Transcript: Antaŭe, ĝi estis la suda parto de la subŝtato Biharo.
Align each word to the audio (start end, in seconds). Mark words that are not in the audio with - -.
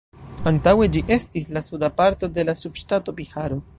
Antaŭe, 0.51 0.87
ĝi 0.95 1.03
estis 1.15 1.49
la 1.57 1.63
suda 1.67 1.91
parto 2.01 2.31
de 2.39 2.47
la 2.49 2.57
subŝtato 2.63 3.15
Biharo. 3.21 3.63